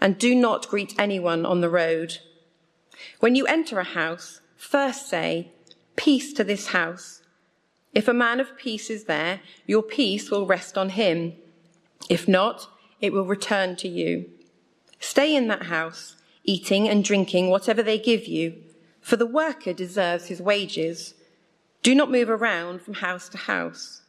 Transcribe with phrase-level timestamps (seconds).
[0.00, 2.18] and do not greet anyone on the road.
[3.20, 5.52] When you enter a house, first say,
[5.96, 7.20] Peace to this house.
[7.92, 11.34] If a man of peace is there, your peace will rest on him.
[12.08, 12.68] If not,
[13.00, 14.30] it will return to you.
[14.98, 18.54] Stay in that house, eating and drinking whatever they give you,
[19.00, 21.14] for the worker deserves his wages.
[21.82, 24.02] Do not move around from house to house.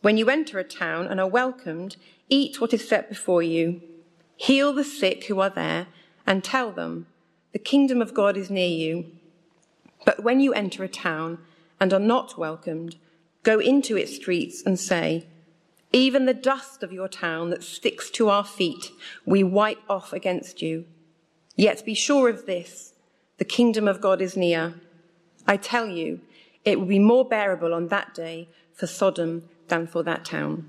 [0.00, 1.96] When you enter a town and are welcomed,
[2.28, 3.82] eat what is set before you.
[4.42, 5.86] Heal the sick who are there
[6.26, 7.06] and tell them,
[7.52, 9.06] the kingdom of God is near you.
[10.04, 11.38] But when you enter a town
[11.78, 12.96] and are not welcomed,
[13.44, 15.28] go into its streets and say,
[15.92, 18.90] even the dust of your town that sticks to our feet,
[19.24, 20.86] we wipe off against you.
[21.54, 22.94] Yet be sure of this
[23.38, 24.74] the kingdom of God is near.
[25.46, 26.20] I tell you,
[26.64, 30.68] it will be more bearable on that day for Sodom than for that town.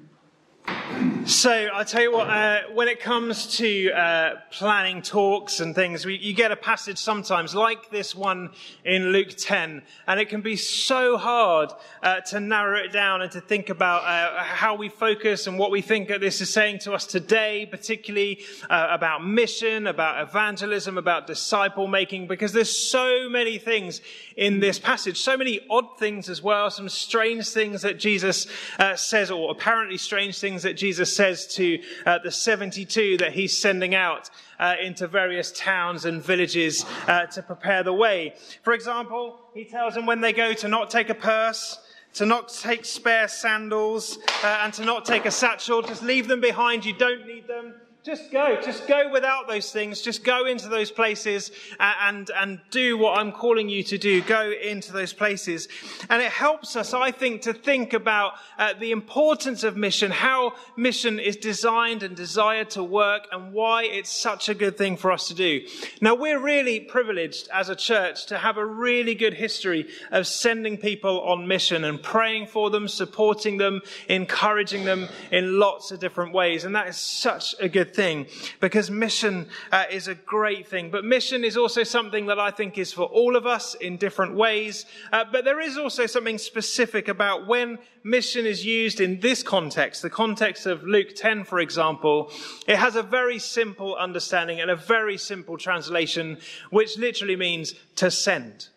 [1.26, 6.06] So I tell you what, uh, when it comes to uh, planning talks and things,
[6.06, 8.50] we, you get a passage sometimes like this one
[8.84, 13.32] in Luke 10, and it can be so hard uh, to narrow it down and
[13.32, 16.80] to think about uh, how we focus and what we think that this is saying
[16.80, 23.30] to us today, particularly uh, about mission, about evangelism, about disciple making, because there's so
[23.30, 24.02] many things
[24.36, 28.46] in this passage, so many odd things as well, some strange things that Jesus
[28.78, 33.58] uh, says, or apparently strange things that Jesus says to uh, the 72 that he's
[33.58, 38.36] sending out uh, into various towns and villages uh, to prepare the way.
[38.64, 41.80] For example, he tells them when they go to not take a purse,
[42.14, 45.82] to not take spare sandals, uh, and to not take a satchel.
[45.82, 46.86] Just leave them behind.
[46.86, 47.74] You don't need them.
[48.04, 48.60] Just go.
[48.62, 50.02] Just go without those things.
[50.02, 54.22] Just go into those places and, and, do what I'm calling you to do.
[54.22, 55.70] Go into those places.
[56.10, 60.56] And it helps us, I think, to think about uh, the importance of mission, how
[60.76, 65.12] mission is designed and desired to work, and why it's such a good thing for
[65.12, 65.62] us to do.
[66.02, 70.78] Now, we're really privileged as a church to have a really good history of sending
[70.78, 76.34] people on mission and praying for them, supporting them, encouraging them in lots of different
[76.34, 76.66] ways.
[76.66, 78.28] And that is such a good thing
[78.60, 80.92] because mission uh, is a great thing.
[80.92, 84.36] But mission is also something that I think is for all of us in different
[84.36, 84.86] ways.
[85.12, 90.02] Uh, but there is also something specific about when mission is used in this context,
[90.02, 92.32] the context of Luke 10, for example.
[92.68, 96.38] It has a very simple understanding and a very simple translation,
[96.70, 98.68] which literally means to send.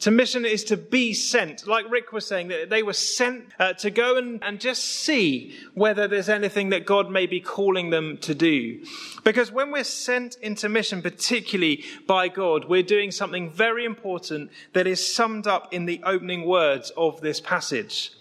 [0.00, 1.66] To mission is to be sent.
[1.66, 5.56] Like Rick was saying, that they were sent uh, to go and, and just see
[5.72, 8.84] whether there's anything that God may be calling them to do.
[9.24, 14.86] Because when we're sent into mission, particularly by God, we're doing something very important that
[14.86, 18.12] is summed up in the opening words of this passage.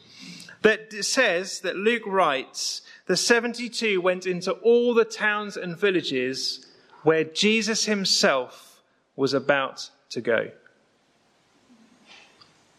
[0.61, 6.65] That says that Luke writes, the 72 went into all the towns and villages
[7.03, 8.81] where Jesus himself
[9.15, 10.51] was about to go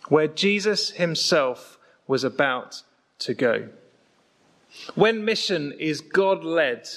[0.09, 2.83] where Jesus himself was about
[3.19, 3.69] to go.
[4.95, 6.89] When mission is God led,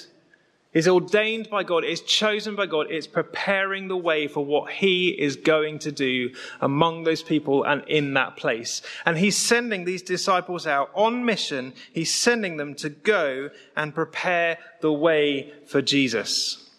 [0.72, 5.08] is ordained by God, is chosen by God, it's preparing the way for what He
[5.08, 8.82] is going to do among those people and in that place.
[9.04, 11.72] And He's sending these disciples out on mission.
[11.92, 16.69] He's sending them to go and prepare the way for Jesus.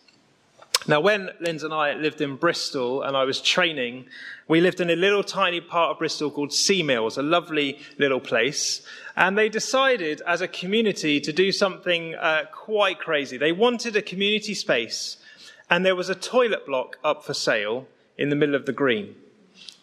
[0.88, 4.08] Now, when Linz and I lived in Bristol and I was training,
[4.48, 8.20] we lived in a little tiny part of Bristol called Sea Mills, a lovely little
[8.20, 8.82] place.
[9.16, 13.38] And they decided as a community to do something uh, quite crazy.
[13.38, 15.18] They wanted a community space,
[15.70, 17.88] and there was a toilet block up for sale
[18.18, 19.16] in the middle of the green.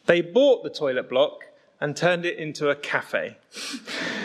[0.06, 1.44] They bought the toilet block
[1.80, 3.36] and turned it into a cafe.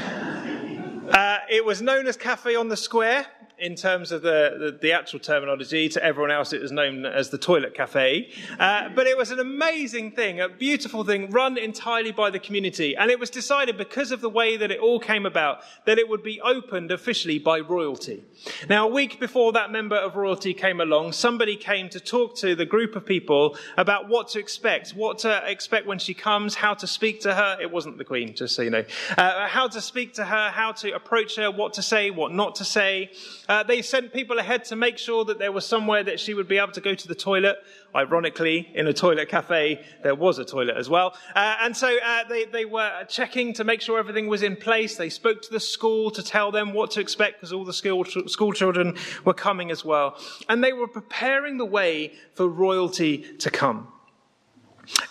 [1.54, 3.28] it was known as Cafe on the Square
[3.60, 5.88] in terms of the, the, the, actual terminology.
[5.88, 8.30] To everyone else, it was known as the Toilet Cafe.
[8.60, 12.96] Uh, but it was an amazing thing, a beautiful thing, run entirely by the community.
[12.98, 16.10] And it was decided, because of the way that it all came about, that it
[16.10, 18.24] would be opened officially by royalty.
[18.68, 22.56] Now, a week before that member of royalty came along, somebody came to talk to
[22.56, 26.74] the group of people about what to expect, what to expect when she comes, how
[26.74, 27.58] to speak to her.
[27.62, 28.84] It wasn't the Queen, just so you know.
[29.18, 32.56] Uh, how to speak to her, how to approach her what to say, what not
[32.56, 33.12] to say.
[33.48, 36.48] Uh, they sent people ahead to make sure that there was somewhere that she would
[36.48, 37.57] be able to go to the toilet.
[37.95, 41.16] Ironically, in a toilet cafe, there was a toilet as well.
[41.36, 44.95] Uh, and so uh, they, they were checking to make sure everything was in place.
[44.95, 48.04] They spoke to the school to tell them what to expect because all the school,
[48.06, 50.18] school children were coming as well.
[50.50, 53.88] And they were preparing the way for royalty to come.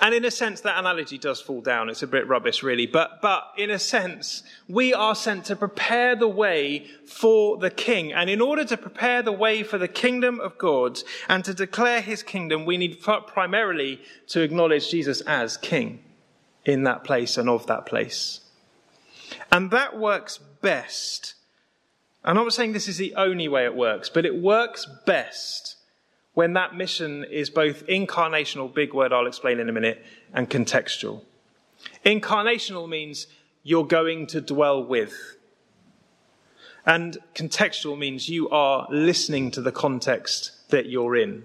[0.00, 1.88] And in a sense, that analogy does fall down.
[1.88, 2.86] It's a bit rubbish, really.
[2.86, 8.12] But, but in a sense, we are sent to prepare the way for the king.
[8.12, 12.00] And in order to prepare the way for the kingdom of God and to declare
[12.00, 16.02] his kingdom, we need primarily to acknowledge Jesus as king
[16.64, 18.40] in that place and of that place.
[19.50, 21.34] And that works best.
[22.24, 25.76] And I'm not saying this is the only way it works, but it works best
[26.34, 31.22] when that mission is both incarnational, big word I'll explain in a minute, and contextual.
[32.06, 33.26] Incarnational means
[33.62, 35.36] you're going to dwell with.
[36.84, 41.44] And contextual means you are listening to the context that you're in.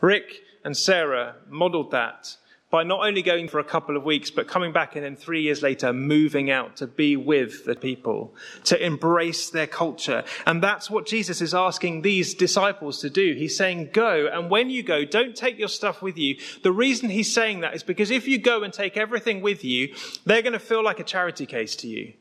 [0.00, 2.36] Rick and Sarah modeled that
[2.70, 5.42] by not only going for a couple of weeks, but coming back and then three
[5.42, 8.34] years later moving out to be with the people,
[8.64, 10.24] to embrace their culture.
[10.46, 13.34] And that's what Jesus is asking these disciples to do.
[13.34, 14.28] He's saying, go.
[14.32, 16.36] And when you go, don't take your stuff with you.
[16.62, 19.94] The reason he's saying that is because if you go and take everything with you,
[20.24, 22.12] they're going to feel like a charity case to you.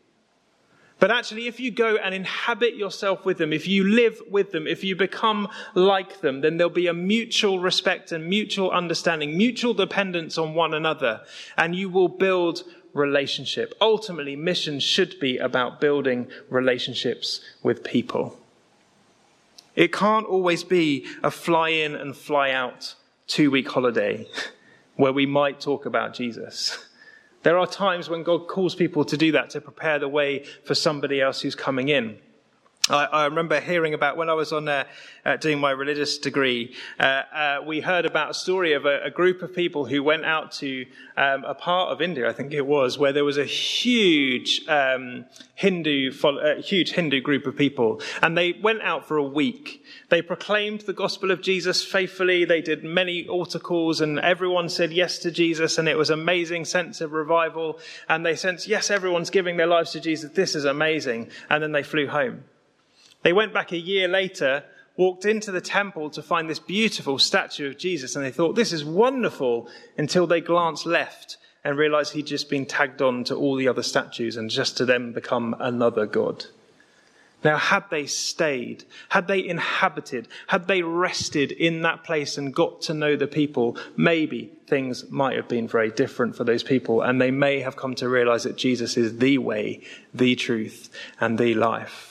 [0.99, 4.67] But actually, if you go and inhabit yourself with them, if you live with them,
[4.67, 9.73] if you become like them, then there'll be a mutual respect and mutual understanding, mutual
[9.73, 11.21] dependence on one another,
[11.57, 12.63] and you will build
[12.93, 13.73] relationship.
[13.79, 18.37] Ultimately, mission should be about building relationships with people.
[19.75, 22.95] It can't always be a fly in and fly out
[23.27, 24.27] two week holiday
[24.97, 26.88] where we might talk about Jesus.
[27.43, 30.75] There are times when God calls people to do that, to prepare the way for
[30.75, 32.19] somebody else who's coming in.
[32.89, 34.85] I, I remember hearing about when I was on uh,
[35.25, 39.11] uh, doing my religious degree, uh, uh we heard about a story of a, a
[39.11, 40.85] group of people who went out to
[41.17, 45.25] um, a part of India, I think it was, where there was a huge um,
[45.55, 49.83] Hindu, a huge Hindu group of people, and they went out for a week.
[50.09, 52.45] They proclaimed the gospel of Jesus faithfully.
[52.45, 56.65] They did many altar calls, and everyone said yes to Jesus, and it was amazing
[56.65, 57.79] sense of revival.
[58.07, 60.31] And they sensed, yes, everyone's giving their lives to Jesus.
[60.31, 61.29] This is amazing.
[61.49, 62.43] And then they flew home.
[63.21, 64.63] They went back a year later,
[64.95, 68.73] walked into the temple to find this beautiful statue of Jesus, and they thought, this
[68.73, 73.55] is wonderful, until they glanced left and realized he'd just been tagged on to all
[73.55, 76.45] the other statues and just to them become another God.
[77.43, 82.81] Now, had they stayed, had they inhabited, had they rested in that place and got
[82.83, 87.21] to know the people, maybe things might have been very different for those people, and
[87.21, 89.81] they may have come to realize that Jesus is the way,
[90.13, 90.89] the truth,
[91.21, 92.08] and the life.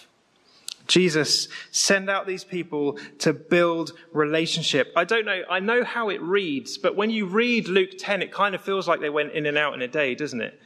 [0.88, 4.93] Jesus, send out these people to build relationship.
[4.96, 8.32] I don't know, I know how it reads, but when you read Luke 10, it
[8.32, 10.58] kind of feels like they went in and out in a day, doesn't it?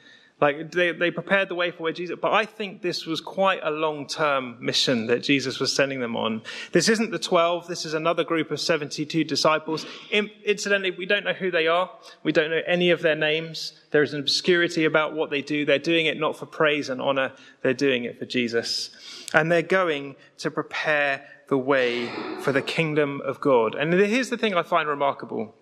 [0.42, 3.60] Like they, they prepared the way for where Jesus, but I think this was quite
[3.62, 6.42] a long term mission that Jesus was sending them on.
[6.72, 9.86] This isn't the 12, this is another group of 72 disciples.
[10.10, 11.88] Incidentally, we don't know who they are.
[12.24, 13.74] We don't know any of their names.
[13.92, 15.64] There is an obscurity about what they do.
[15.64, 17.30] They're doing it not for praise and honor,
[17.62, 18.90] they're doing it for Jesus.
[19.32, 22.10] And they're going to prepare the way
[22.40, 23.76] for the kingdom of God.
[23.76, 25.54] And here's the thing I find remarkable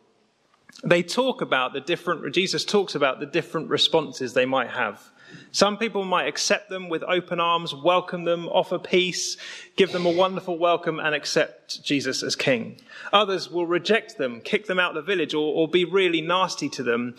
[0.85, 5.11] they talk about the different, Jesus talks about the different responses they might have.
[5.53, 9.37] Some people might accept them with open arms, welcome them, offer peace,
[9.77, 12.81] give them a wonderful welcome, and accept Jesus as king.
[13.13, 16.69] Others will reject them, kick them out of the village, or, or be really nasty
[16.71, 17.15] to them.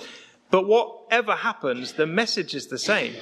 [0.49, 3.15] But whatever happens, the message is the same.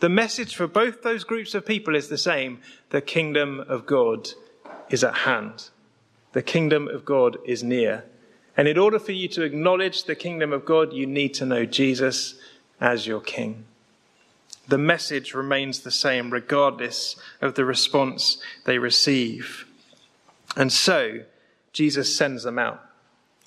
[0.00, 2.60] The message for both those groups of people is the same.
[2.88, 4.30] The kingdom of God
[4.88, 5.68] is at hand.
[6.32, 8.04] The kingdom of God is near.
[8.56, 11.64] And in order for you to acknowledge the kingdom of God, you need to know
[11.64, 12.34] Jesus
[12.80, 13.64] as your king.
[14.68, 19.66] The message remains the same regardless of the response they receive.
[20.56, 21.20] And so,
[21.72, 22.89] Jesus sends them out.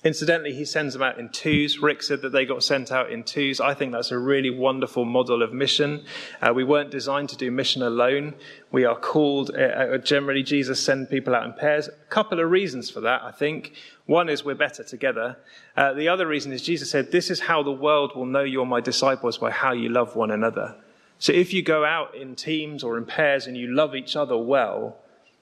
[0.04, 1.78] Incidentally, he sends them out in twos.
[1.78, 3.58] Rick said that they got sent out in twos.
[3.58, 6.04] I think that's a really wonderful model of mission.
[6.42, 8.34] Uh, we weren't designed to do mission alone.
[8.70, 11.88] We are called, uh, uh, generally, Jesus send people out in pairs.
[11.88, 13.72] A couple of reasons for that, I think.
[14.04, 15.38] One is we're better together.
[15.74, 18.66] Uh, the other reason is Jesus said, This is how the world will know you're
[18.66, 20.76] my disciples by how you love one another.
[21.18, 24.36] So if you go out in teams or in pairs and you love each other
[24.36, 24.98] well,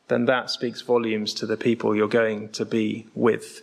[0.07, 3.63] then that speaks volumes to the people you're going to be with.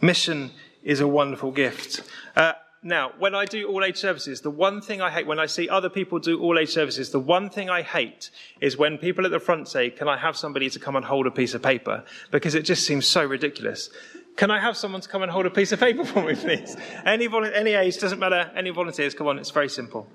[0.00, 0.52] Mission
[0.82, 2.02] is a wonderful gift.
[2.36, 2.52] Uh,
[2.82, 5.68] now, when I do all age services, the one thing I hate, when I see
[5.68, 9.32] other people do all age services, the one thing I hate is when people at
[9.32, 12.04] the front say, Can I have somebody to come and hold a piece of paper?
[12.30, 13.90] Because it just seems so ridiculous.
[14.36, 16.76] Can I have someone to come and hold a piece of paper for me, please?
[17.04, 18.52] Any, any age, doesn't matter.
[18.54, 20.06] Any volunteers, come on, it's very simple.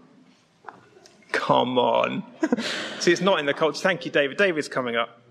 [1.33, 2.23] Come on.
[2.99, 3.81] See, it's not in the culture.
[3.81, 4.37] Thank you, David.
[4.37, 5.22] David's coming up.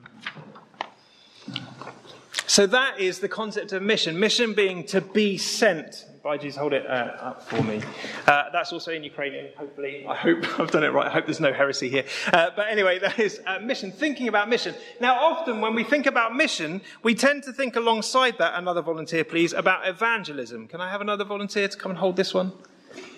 [2.52, 4.20] So that is the concept of mission.
[4.20, 6.04] Mission being to be sent.
[6.22, 7.80] Baiji's hold it uh, up for me.
[8.26, 10.04] Uh, that's also in Ukrainian, hopefully.
[10.06, 11.06] I hope I've done it right.
[11.06, 12.04] I hope there's no heresy here.
[12.30, 14.74] Uh, but anyway, that is uh, mission, thinking about mission.
[15.00, 19.24] Now, often when we think about mission, we tend to think alongside that, another volunteer,
[19.24, 20.68] please, about evangelism.
[20.68, 22.52] Can I have another volunteer to come and hold this one?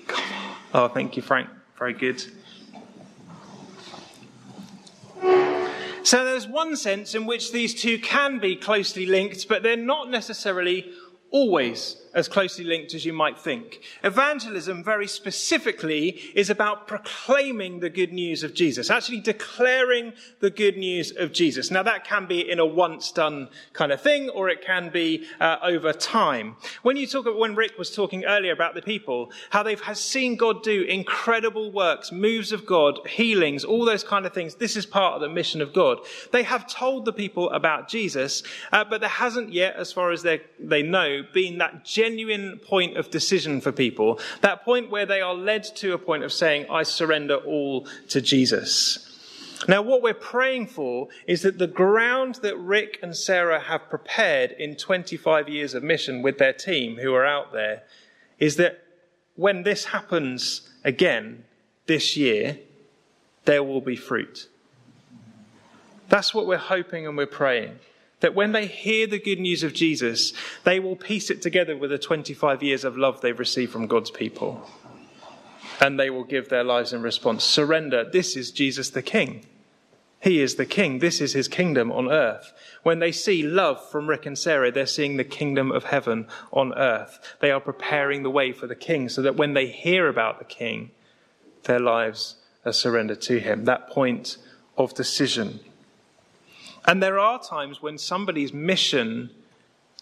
[0.07, 0.57] Come on.
[0.75, 1.49] Oh, thank you, Frank.
[1.77, 2.23] Very good.
[6.05, 10.11] So there's one sense in which these two can be closely linked, but they're not
[10.11, 10.93] necessarily
[11.31, 13.83] always as closely linked as you might think.
[14.03, 20.77] Evangelism, very specifically, is about proclaiming the good news of Jesus, actually declaring the good
[20.77, 21.71] news of Jesus.
[21.71, 25.27] Now, that can be in a once done kind of thing, or it can be
[25.41, 26.57] uh, over time.
[26.83, 30.63] When you talk, when Rick was talking earlier about the people, how they've seen God
[30.63, 35.15] do incredible works, moves of God, healings, all those kind of things, this is part
[35.15, 35.99] of the mission of God.
[36.33, 38.43] They have told the people about Jesus,
[38.73, 40.41] uh, but there hasn't yet, as far as they,
[40.83, 45.65] know, been that genuine point of decision for people, that point where they are led
[45.65, 49.11] to a point of saying, I surrender all to Jesus.
[49.67, 54.51] Now, what we're praying for is that the ground that Rick and Sarah have prepared
[54.53, 57.85] in 25 years of mission with their team who are out there
[58.39, 58.83] is that
[59.37, 61.45] when this happens again
[61.87, 62.59] this year,
[63.47, 64.49] there will be fruit.
[66.11, 67.79] That's what we're hoping and we're praying.
[68.25, 71.91] That when they hear the good news of Jesus, they will piece it together with
[71.91, 74.67] the 25 years of love they've received from God's people.
[75.79, 77.45] And they will give their lives in response.
[77.45, 78.03] Surrender.
[78.03, 79.45] This is Jesus the King.
[80.23, 81.01] He is the King.
[81.01, 82.55] This is his kingdom on earth.
[82.83, 86.73] When they see love from Rick and Sarah, they're seeing the kingdom of heaven on
[86.79, 87.37] earth.
[87.43, 90.47] They are preparing the way for the King so that when they hear about the
[90.47, 90.93] King,
[91.65, 93.67] their lives are surrendered to him.
[93.67, 94.39] That point
[94.79, 95.61] of decision.
[96.87, 99.31] And there are times when somebody's mission,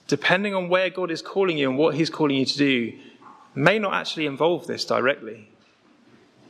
[0.09, 2.93] depending on where God is calling you and what He's calling you to do,
[3.55, 5.49] may not actually involve this directly.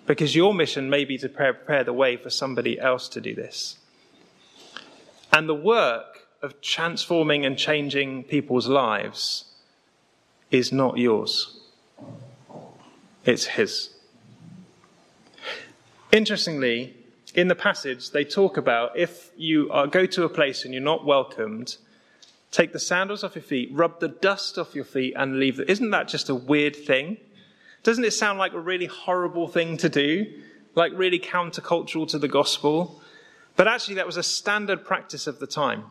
[0.06, 3.78] Because your mission may be to prepare the way for somebody else to do this.
[5.32, 9.44] And the work of transforming and changing people's lives
[10.50, 11.60] is not yours,
[13.24, 13.94] it's His.
[16.10, 16.94] Interestingly,
[17.34, 20.82] in the passage, they talk about if you are, go to a place and you're
[20.82, 21.76] not welcomed,
[22.50, 25.60] take the sandals off your feet, rub the dust off your feet, and leave.
[25.60, 27.16] Isn't that just a weird thing?
[27.82, 30.26] Doesn't it sound like a really horrible thing to do?
[30.74, 33.00] Like really countercultural to the gospel?
[33.56, 35.84] But actually, that was a standard practice of the time.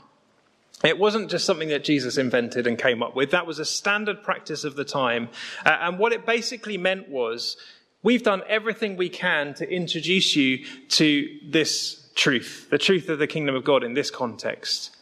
[0.84, 3.32] It wasn't just something that Jesus invented and came up with.
[3.32, 5.30] That was a standard practice of the time.
[5.64, 7.56] Uh, and what it basically meant was
[8.04, 13.28] We've done everything we can to introduce you to this truth, the truth of the
[13.28, 14.96] kingdom of God in this context.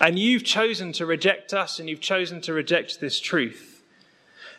[0.00, 3.82] And you've chosen to reject us and you've chosen to reject this truth.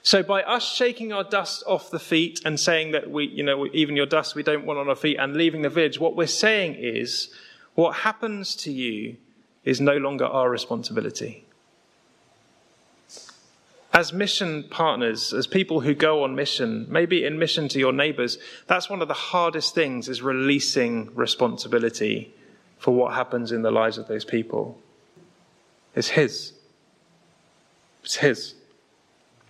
[0.02, 3.66] So by us shaking our dust off the feet and saying that we, you know,
[3.74, 6.28] even your dust we don't want on our feet and leaving the village, what we're
[6.28, 7.30] saying is
[7.76, 9.18] what happens to you
[9.64, 11.46] is no longer our responsibility
[13.96, 18.38] as mission partners, as people who go on mission, maybe in mission to your neighbors,
[18.68, 22.34] that's one of the hardest things is releasing responsibility
[22.78, 24.78] for what happens in the lives of those people.
[25.96, 26.52] It's His.
[28.04, 28.56] It's His.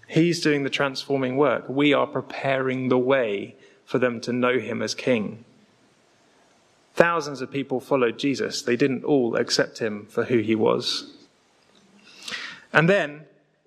[0.08, 1.68] He's doing the transforming work.
[1.68, 5.44] We are preparing the way for them to know Him as King.
[6.94, 8.62] Thousands of people followed Jesus.
[8.62, 11.12] They didn't all accept Him for who He was.
[12.72, 13.25] And then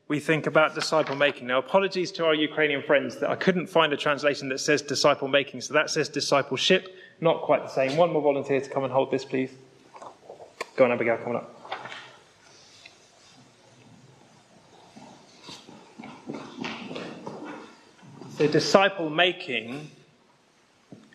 [0.08, 1.46] we think about disciple making.
[1.46, 5.28] Now, apologies to our Ukrainian friends that I couldn't find a translation that says disciple
[5.28, 6.88] making, so that says discipleship.
[7.20, 7.96] Not quite the same.
[7.96, 9.50] One more volunteer to come and hold this, please.
[10.76, 11.54] Go on, Abigail, come on up.
[18.38, 19.90] So, disciple making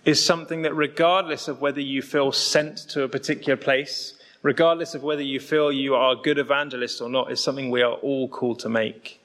[0.06, 5.02] is something that, regardless of whether you feel sent to a particular place, regardless of
[5.02, 8.28] whether you feel you are a good evangelist or not, is something we are all
[8.28, 9.20] called to make.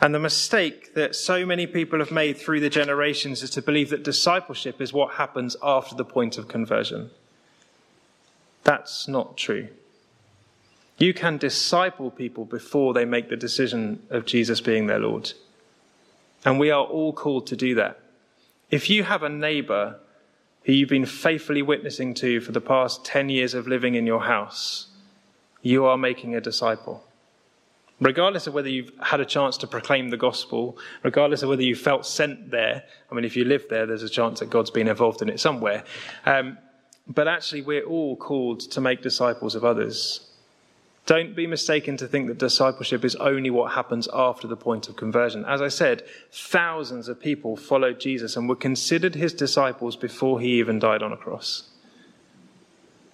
[0.00, 3.90] And the mistake that so many people have made through the generations is to believe
[3.90, 7.10] that discipleship is what happens after the point of conversion.
[8.64, 9.68] That's not true.
[10.98, 15.32] You can disciple people before they make the decision of Jesus being their Lord.
[16.44, 18.00] And we are all called to do that.
[18.70, 19.98] If you have a neighbor
[20.64, 24.22] who you've been faithfully witnessing to for the past 10 years of living in your
[24.22, 24.88] house,
[25.62, 27.04] you are making a disciple.
[28.00, 31.76] Regardless of whether you've had a chance to proclaim the gospel, regardless of whether you
[31.76, 34.88] felt sent there, I mean, if you live there, there's a chance that God's been
[34.88, 35.84] involved in it somewhere.
[36.26, 36.58] Um,
[37.06, 40.28] but actually, we're all called to make disciples of others.
[41.06, 44.96] Don't be mistaken to think that discipleship is only what happens after the point of
[44.96, 45.44] conversion.
[45.44, 50.58] As I said, thousands of people followed Jesus and were considered his disciples before he
[50.58, 51.64] even died on a cross.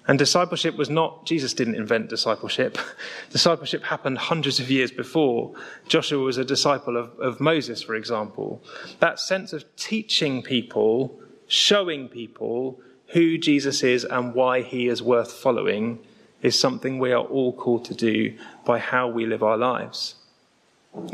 [0.07, 2.79] And discipleship was not, Jesus didn't invent discipleship.
[3.31, 5.53] discipleship happened hundreds of years before.
[5.89, 8.63] Joshua was a disciple of, of Moses, for example.
[9.01, 15.33] That sense of teaching people, showing people who Jesus is and why he is worth
[15.33, 15.99] following
[16.43, 20.15] is something we are all called to do by how we live our lives,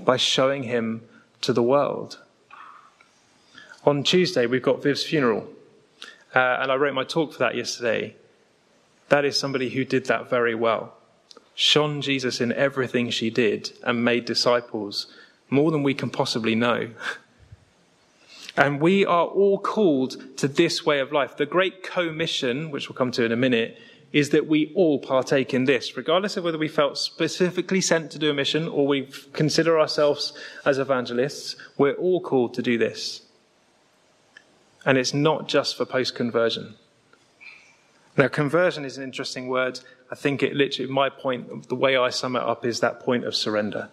[0.03, 1.03] by showing Him
[1.41, 2.19] to the world.
[3.85, 5.49] On Tuesday, we've got Viv's funeral,
[6.35, 8.17] uh, and I wrote my talk for that yesterday.
[9.09, 10.95] That is somebody who did that very well,
[11.55, 15.07] shone Jesus in everything she did, and made disciples
[15.51, 16.91] more than we can possibly know.
[18.57, 21.37] And we are all called to this way of life.
[21.37, 23.79] The Great Commission, which we'll come to in a minute,
[24.13, 28.19] is that we all partake in this, regardless of whether we felt specifically sent to
[28.19, 30.33] do a mission or we consider ourselves
[30.65, 31.57] as evangelists.
[31.77, 33.23] We're all called to do this.
[34.85, 36.77] And it's not just for post conversion.
[38.17, 39.81] Now, conversion is an interesting word.
[40.11, 43.25] I think it literally, my point, the way I sum it up is that point
[43.25, 43.91] of surrender.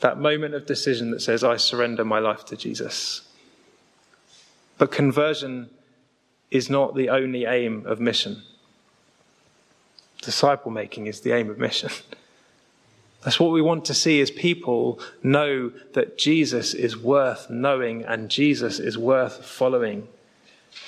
[0.00, 3.22] That moment of decision that says, I surrender my life to Jesus.
[4.76, 5.70] But conversion
[6.50, 8.42] is not the only aim of mission.
[10.22, 11.90] Disciple making is the aim of mission.
[13.22, 18.28] That's what we want to see as people know that Jesus is worth knowing and
[18.28, 20.08] Jesus is worth following.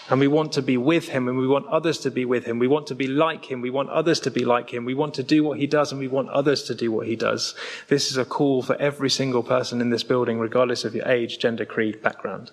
[0.08, 2.58] And we want to be with him and we want others to be with him.
[2.58, 3.60] We want to be like him.
[3.60, 4.84] We want others to be like him.
[4.84, 7.16] We want to do what he does and we want others to do what he
[7.16, 7.54] does.
[7.88, 11.38] This is a call for every single person in this building, regardless of your age,
[11.38, 12.50] gender, creed, background.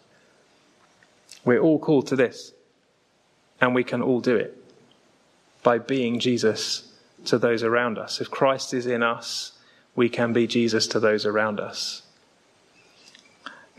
[1.46, 2.54] We're all called to this
[3.60, 4.61] and we can all do it
[5.64, 6.92] by being Jesus
[7.26, 8.20] to those around us.
[8.20, 9.54] If Christ is in us,
[9.96, 12.02] we can be Jesus to those around us.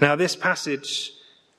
[0.00, 1.12] Now, this passage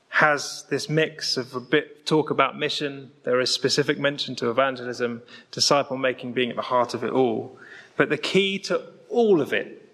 [0.09, 3.11] has this mix of a bit of talk about mission.
[3.23, 7.57] There is specific mention to evangelism, disciple making being at the heart of it all.
[7.97, 9.89] But the key to all of it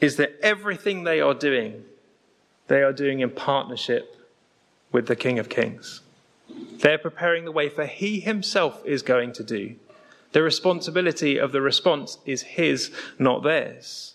[0.00, 1.84] is that everything they are doing,
[2.66, 4.16] they are doing in partnership
[4.90, 6.00] with the King of Kings.
[6.48, 9.76] They're preparing the way for he himself is going to do.
[10.32, 14.14] The responsibility of the response is his, not theirs.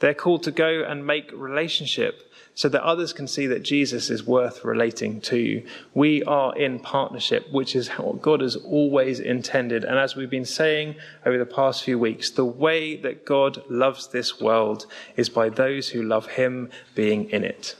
[0.00, 2.22] They're called to go and make relationship
[2.54, 5.62] so that others can see that Jesus is worth relating to.
[5.94, 9.84] We are in partnership, which is what God has always intended.
[9.84, 14.08] And as we've been saying over the past few weeks, the way that God loves
[14.08, 17.76] this world is by those who love him being in it.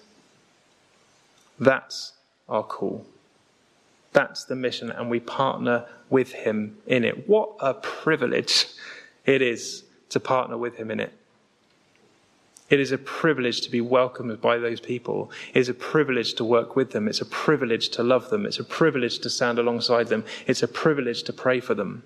[1.59, 2.13] That's
[2.47, 3.07] our call.
[4.17, 7.29] That's the mission, and we partner with him in it.
[7.29, 8.65] What a privilege
[9.27, 11.13] it is to partner with him in it.
[12.71, 15.31] It is a privilege to be welcomed by those people.
[15.53, 17.09] It is a privilege to work with them.
[17.09, 18.47] It's a privilege to love them.
[18.47, 20.25] It's a privilege to stand alongside them.
[20.47, 22.03] It's a privilege to pray for them.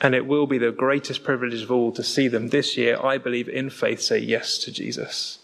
[0.00, 3.18] And it will be the greatest privilege of all to see them this year, I
[3.18, 5.38] believe, in faith, say yes to Jesus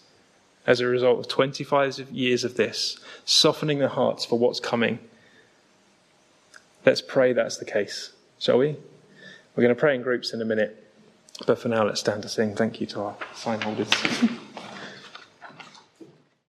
[0.65, 4.99] as a result of 25 years of this, softening their hearts for what's coming.
[6.85, 8.77] Let's pray that's the case, shall we?
[9.55, 10.91] We're going to pray in groups in a minute,
[11.45, 12.55] but for now, let's stand to sing.
[12.55, 13.89] Thank you to our sign holders.